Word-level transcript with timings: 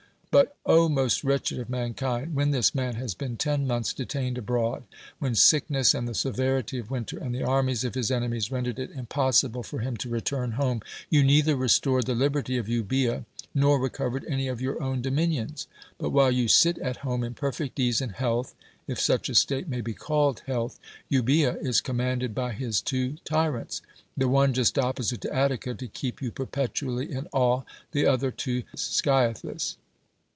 "But, 0.33 0.55
most 0.65 1.25
wretched 1.25 1.59
of 1.59 1.69
mankind! 1.69 2.35
when 2.35 2.51
this 2.51 2.73
man 2.73 2.95
has 2.95 3.13
been 3.13 3.35
ten 3.35 3.67
months 3.67 3.91
detained 3.91 4.37
abroad; 4.37 4.83
when 5.19 5.35
sickness, 5.35 5.93
and 5.93 6.07
the 6.07 6.15
severity 6.15 6.77
of 6.79 6.89
win 6.89 7.03
ter, 7.03 7.17
and 7.17 7.35
the 7.35 7.43
armies 7.43 7.83
of 7.83 7.95
his 7.95 8.09
enemies 8.09 8.49
rendered 8.49 8.79
it 8.79 8.91
impossible 8.91 9.61
for 9.61 9.79
him 9.79 9.97
to 9.97 10.07
return 10.07 10.53
home, 10.53 10.83
you 11.09 11.21
neither 11.21 11.57
restored 11.57 12.05
the 12.05 12.15
liberty 12.15 12.55
of 12.55 12.67
Euba?a 12.69 13.25
nor 13.53 13.77
recovered 13.77 14.23
any 14.23 14.47
of 14.47 14.61
your 14.61 14.81
own 14.81 15.01
dominions. 15.01 15.67
But 15.97 16.11
while 16.11 16.31
you 16.31 16.47
sit 16.47 16.77
at 16.77 16.97
home 16.97 17.25
in 17.25 17.33
perfect 17.33 17.77
ease 17.77 17.99
and 17.99 18.13
health 18.13 18.55
(if 18.87 19.01
such 19.01 19.27
a 19.27 19.35
state 19.35 19.67
may 19.67 19.81
be 19.81 19.93
called 19.93 20.43
health), 20.47 20.79
Eubcea 21.09 21.57
is 21.61 21.81
commanded 21.81 22.33
by 22.33 22.53
his 22.53 22.79
two 22.79 23.17
tyrants; 23.25 23.81
the 24.15 24.29
one, 24.29 24.53
just 24.53 24.79
opposite 24.79 25.19
to 25.21 25.35
Attica, 25.35 25.73
to 25.75 25.87
keep 25.89 26.21
you 26.21 26.31
perpetually 26.31 27.11
in 27.11 27.27
awe; 27.33 27.63
the 27.91 28.05
other 28.05 28.31
to 28.31 28.63
Scyathus. 28.77 29.75